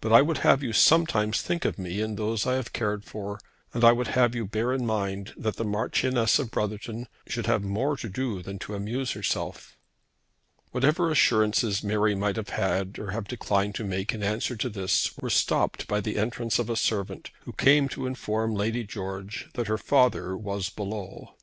But 0.00 0.12
I 0.12 0.22
would 0.22 0.38
have 0.46 0.62
you 0.62 0.72
sometimes 0.72 1.42
think 1.42 1.64
of 1.64 1.80
me 1.80 2.00
and 2.00 2.16
those 2.16 2.46
I 2.46 2.54
have 2.54 2.72
cared 2.72 3.04
for, 3.04 3.40
and 3.72 3.82
I 3.82 3.90
would 3.90 4.06
have 4.06 4.32
you 4.32 4.46
bear 4.46 4.72
in 4.72 4.86
mind 4.86 5.34
that 5.36 5.56
the 5.56 5.64
Marchioness 5.64 6.38
of 6.38 6.52
Brotherton 6.52 7.08
should 7.26 7.46
have 7.46 7.64
more 7.64 7.96
to 7.96 8.08
do 8.08 8.40
than 8.40 8.60
to 8.60 8.76
amuse 8.76 9.14
herself." 9.14 9.76
Whatever 10.70 11.10
assurances 11.10 11.82
Mary 11.82 12.14
might 12.14 12.36
have 12.36 12.56
made 12.56 13.00
or 13.00 13.10
have 13.10 13.26
declined 13.26 13.74
to 13.74 13.82
make 13.82 14.14
in 14.14 14.22
answer 14.22 14.54
to 14.54 14.68
this 14.68 15.16
were 15.18 15.28
stopped 15.28 15.88
by 15.88 16.00
the 16.00 16.18
entrance 16.18 16.60
of 16.60 16.70
a 16.70 16.76
servant, 16.76 17.32
who 17.40 17.50
came 17.52 17.88
to 17.88 18.06
inform 18.06 18.54
Lady 18.54 18.84
George 18.84 19.48
that 19.54 19.66
her 19.66 19.76
father 19.76 20.36
was 20.36 20.70
below. 20.70 21.34